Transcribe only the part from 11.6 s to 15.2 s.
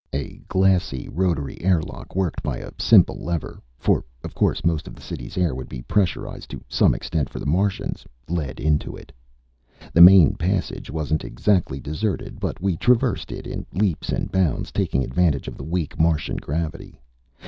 deserted, but we traversed it in leaps and bounds, taking